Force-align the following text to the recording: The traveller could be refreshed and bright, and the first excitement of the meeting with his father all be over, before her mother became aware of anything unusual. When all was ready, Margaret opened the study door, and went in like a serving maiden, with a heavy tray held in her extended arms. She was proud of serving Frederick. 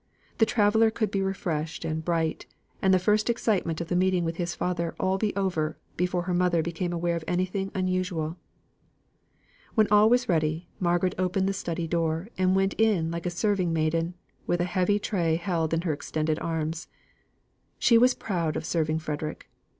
The 0.39 0.47
traveller 0.47 0.89
could 0.89 1.11
be 1.11 1.21
refreshed 1.21 1.85
and 1.85 2.03
bright, 2.03 2.47
and 2.81 2.91
the 2.91 2.97
first 2.97 3.29
excitement 3.29 3.81
of 3.81 3.87
the 3.87 3.95
meeting 3.95 4.25
with 4.25 4.37
his 4.37 4.55
father 4.55 4.95
all 4.99 5.19
be 5.19 5.31
over, 5.35 5.77
before 5.95 6.23
her 6.23 6.33
mother 6.33 6.63
became 6.63 6.91
aware 6.91 7.15
of 7.15 7.23
anything 7.27 7.69
unusual. 7.75 8.37
When 9.75 9.87
all 9.91 10.09
was 10.09 10.27
ready, 10.27 10.67
Margaret 10.79 11.13
opened 11.19 11.47
the 11.47 11.53
study 11.53 11.85
door, 11.85 12.29
and 12.35 12.55
went 12.55 12.73
in 12.79 13.11
like 13.11 13.27
a 13.27 13.29
serving 13.29 13.73
maiden, 13.73 14.15
with 14.47 14.59
a 14.59 14.63
heavy 14.63 14.97
tray 14.97 15.35
held 15.35 15.71
in 15.71 15.81
her 15.81 15.93
extended 15.93 16.39
arms. 16.39 16.87
She 17.77 17.99
was 17.99 18.15
proud 18.15 18.57
of 18.57 18.65
serving 18.65 18.97
Frederick. 18.97 19.51